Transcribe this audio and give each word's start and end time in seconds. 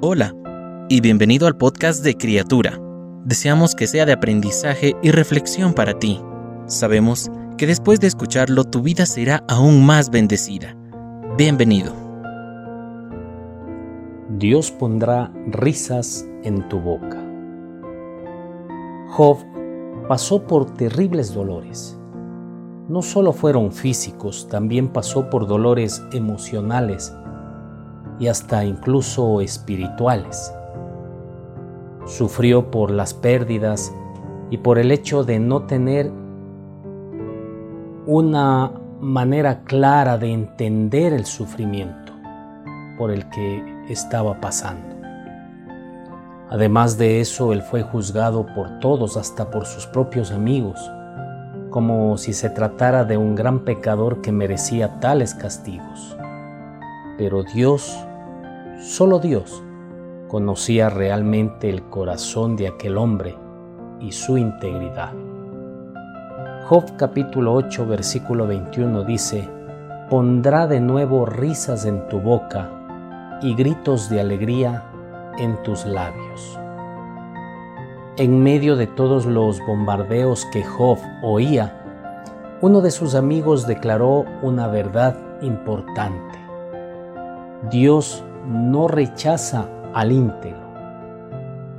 Hola 0.00 0.32
y 0.88 1.00
bienvenido 1.00 1.48
al 1.48 1.56
podcast 1.56 2.04
de 2.04 2.14
Criatura. 2.16 2.80
Deseamos 3.24 3.74
que 3.74 3.88
sea 3.88 4.06
de 4.06 4.12
aprendizaje 4.12 4.94
y 5.02 5.10
reflexión 5.10 5.74
para 5.74 5.98
ti. 5.98 6.22
Sabemos 6.66 7.32
que 7.56 7.66
después 7.66 7.98
de 7.98 8.06
escucharlo 8.06 8.62
tu 8.62 8.80
vida 8.80 9.06
será 9.06 9.42
aún 9.48 9.84
más 9.84 10.10
bendecida. 10.10 10.76
Bienvenido. 11.36 11.92
Dios 14.38 14.70
pondrá 14.70 15.32
risas 15.48 16.24
en 16.44 16.68
tu 16.68 16.78
boca. 16.78 17.20
Job 19.08 19.38
pasó 20.06 20.46
por 20.46 20.74
terribles 20.74 21.34
dolores. 21.34 21.98
No 22.88 23.02
solo 23.02 23.32
fueron 23.32 23.72
físicos, 23.72 24.46
también 24.46 24.92
pasó 24.92 25.28
por 25.28 25.48
dolores 25.48 26.00
emocionales 26.12 27.12
y 28.18 28.28
hasta 28.28 28.64
incluso 28.64 29.40
espirituales. 29.40 30.52
Sufrió 32.06 32.70
por 32.70 32.90
las 32.90 33.14
pérdidas 33.14 33.92
y 34.50 34.58
por 34.58 34.78
el 34.78 34.90
hecho 34.90 35.24
de 35.24 35.38
no 35.38 35.62
tener 35.62 36.10
una 38.06 38.72
manera 39.00 39.62
clara 39.64 40.18
de 40.18 40.32
entender 40.32 41.12
el 41.12 41.26
sufrimiento 41.26 42.12
por 42.96 43.10
el 43.10 43.28
que 43.28 43.84
estaba 43.88 44.40
pasando. 44.40 44.96
Además 46.50 46.96
de 46.96 47.20
eso, 47.20 47.52
él 47.52 47.62
fue 47.62 47.82
juzgado 47.82 48.46
por 48.54 48.80
todos, 48.80 49.16
hasta 49.16 49.50
por 49.50 49.66
sus 49.66 49.86
propios 49.86 50.32
amigos, 50.32 50.80
como 51.70 52.16
si 52.16 52.32
se 52.32 52.48
tratara 52.48 53.04
de 53.04 53.18
un 53.18 53.34
gran 53.34 53.60
pecador 53.60 54.22
que 54.22 54.32
merecía 54.32 54.98
tales 54.98 55.34
castigos. 55.34 56.17
Pero 57.18 57.42
Dios, 57.42 57.98
solo 58.78 59.18
Dios, 59.18 59.60
conocía 60.28 60.88
realmente 60.88 61.68
el 61.68 61.82
corazón 61.90 62.54
de 62.54 62.68
aquel 62.68 62.96
hombre 62.96 63.34
y 63.98 64.12
su 64.12 64.38
integridad. 64.38 65.12
Job 66.68 66.84
capítulo 66.96 67.54
8 67.54 67.86
versículo 67.86 68.46
21 68.46 69.02
dice, 69.02 69.50
Pondrá 70.08 70.68
de 70.68 70.78
nuevo 70.78 71.26
risas 71.26 71.86
en 71.86 72.06
tu 72.06 72.20
boca 72.20 72.70
y 73.42 73.56
gritos 73.56 74.08
de 74.08 74.20
alegría 74.20 74.84
en 75.38 75.60
tus 75.64 75.86
labios. 75.86 76.56
En 78.16 78.40
medio 78.44 78.76
de 78.76 78.86
todos 78.86 79.26
los 79.26 79.58
bombardeos 79.66 80.46
que 80.52 80.62
Job 80.62 80.98
oía, 81.24 81.82
uno 82.60 82.80
de 82.80 82.92
sus 82.92 83.16
amigos 83.16 83.66
declaró 83.66 84.24
una 84.40 84.68
verdad 84.68 85.16
importante. 85.42 86.47
Dios 87.70 88.24
no 88.46 88.88
rechaza 88.88 89.68
al 89.94 90.12
íntegro. 90.12 90.68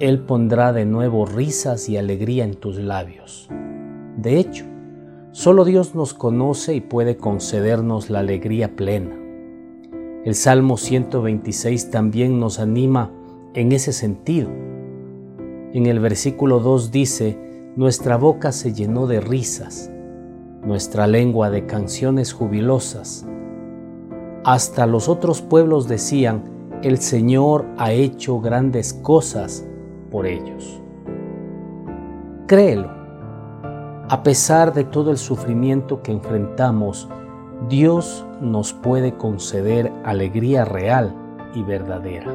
Él 0.00 0.20
pondrá 0.20 0.72
de 0.72 0.84
nuevo 0.84 1.26
risas 1.26 1.88
y 1.88 1.96
alegría 1.96 2.44
en 2.44 2.54
tus 2.54 2.76
labios. 2.76 3.48
De 4.16 4.38
hecho, 4.38 4.64
Solo 5.36 5.66
Dios 5.66 5.94
nos 5.94 6.14
conoce 6.14 6.74
y 6.74 6.80
puede 6.80 7.18
concedernos 7.18 8.08
la 8.08 8.20
alegría 8.20 8.74
plena. 8.74 9.14
El 10.24 10.34
Salmo 10.34 10.78
126 10.78 11.90
también 11.90 12.40
nos 12.40 12.58
anima 12.58 13.12
en 13.52 13.72
ese 13.72 13.92
sentido. 13.92 14.48
En 15.74 15.84
el 15.84 16.00
versículo 16.00 16.58
2 16.60 16.90
dice, 16.90 17.38
Nuestra 17.76 18.16
boca 18.16 18.50
se 18.50 18.72
llenó 18.72 19.06
de 19.06 19.20
risas, 19.20 19.92
nuestra 20.64 21.06
lengua 21.06 21.50
de 21.50 21.66
canciones 21.66 22.32
jubilosas. 22.32 23.26
Hasta 24.46 24.86
los 24.86 25.10
otros 25.10 25.42
pueblos 25.42 25.88
decían, 25.88 26.44
el 26.82 26.98
Señor 26.98 27.66
ha 27.76 27.92
hecho 27.92 28.40
grandes 28.40 28.94
cosas 28.94 29.66
por 30.10 30.24
ellos. 30.26 30.80
Créelo 32.46 32.96
a 34.08 34.22
pesar 34.22 34.72
de 34.72 34.84
todo 34.84 35.10
el 35.10 35.16
sufrimiento 35.16 36.00
que 36.00 36.12
enfrentamos, 36.12 37.08
Dios 37.68 38.24
nos 38.40 38.72
puede 38.72 39.16
conceder 39.16 39.92
alegría 40.04 40.64
real 40.64 41.12
y 41.56 41.64
verdadera. 41.64 42.32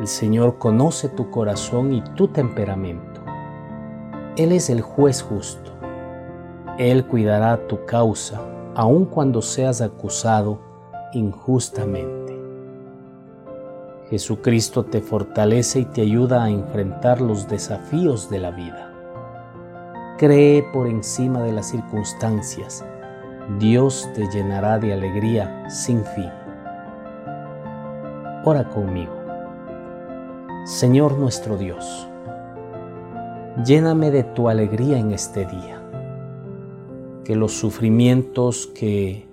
El 0.00 0.08
Señor 0.08 0.58
conoce 0.58 1.08
tu 1.08 1.30
corazón 1.30 1.92
y 1.92 2.02
tu 2.16 2.26
temperamento. 2.26 3.20
Él 4.36 4.50
es 4.50 4.70
el 4.70 4.80
juez 4.80 5.22
justo. 5.22 5.70
Él 6.78 7.06
cuidará 7.06 7.68
tu 7.68 7.84
causa, 7.84 8.40
aun 8.76 9.06
cuando 9.06 9.40
seas 9.40 9.80
acusado 9.80 10.58
injustamente. 11.14 12.38
Jesucristo 14.10 14.84
te 14.84 15.00
fortalece 15.00 15.80
y 15.80 15.84
te 15.86 16.02
ayuda 16.02 16.44
a 16.44 16.50
enfrentar 16.50 17.22
los 17.22 17.48
desafíos 17.48 18.28
de 18.28 18.38
la 18.38 18.50
vida. 18.50 18.92
Cree 20.18 20.62
por 20.74 20.88
encima 20.88 21.42
de 21.42 21.52
las 21.52 21.70
circunstancias. 21.70 22.84
Dios 23.58 24.10
te 24.14 24.28
llenará 24.28 24.78
de 24.78 24.92
alegría 24.92 25.70
sin 25.70 26.04
fin. 26.04 26.30
Ora 28.44 28.68
conmigo. 28.68 29.14
Señor 30.66 31.16
nuestro 31.16 31.56
Dios, 31.56 32.08
lléname 33.64 34.10
de 34.10 34.24
tu 34.24 34.50
alegría 34.50 34.98
en 34.98 35.12
este 35.12 35.46
día. 35.46 35.75
Que 37.26 37.34
los 37.34 37.54
sufrimientos 37.54 38.68
que 38.68 39.26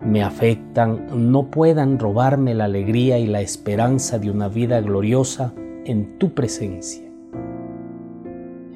me 0.00 0.22
afectan 0.22 1.32
no 1.32 1.50
puedan 1.50 1.98
robarme 1.98 2.54
la 2.54 2.66
alegría 2.66 3.18
y 3.18 3.26
la 3.26 3.40
esperanza 3.40 4.20
de 4.20 4.30
una 4.30 4.46
vida 4.48 4.80
gloriosa 4.80 5.52
en 5.84 6.16
tu 6.18 6.32
presencia. 6.32 7.02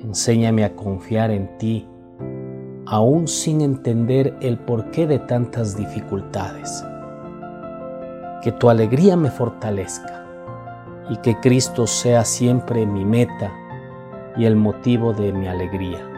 Enséñame 0.03 0.65
a 0.65 0.75
confiar 0.75 1.31
en 1.31 1.57
ti, 1.59 1.87
aún 2.87 3.29
sin 3.29 3.61
entender 3.61 4.37
el 4.41 4.59
porqué 4.59 5.07
de 5.07 5.21
tantas 5.21 5.77
dificultades. 5.77 6.85
Que 8.43 8.51
tu 8.51 8.71
alegría 8.71 9.17
me 9.17 9.31
fortalezca 9.31 10.27
y 11.11 11.17
que 11.19 11.39
Cristo 11.39 11.87
sea 11.87 12.25
siempre 12.25 12.87
mi 12.87 13.05
meta 13.05 13.53
y 14.37 14.47
el 14.47 14.57
motivo 14.57 15.13
de 15.13 15.33
mi 15.33 15.47
alegría. 15.47 16.18